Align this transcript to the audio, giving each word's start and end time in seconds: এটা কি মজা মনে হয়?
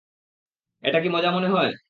এটা 0.83 0.99
কি 1.03 1.09
মজা 1.09 1.29
মনে 1.31 1.47
হয়? 1.47 1.71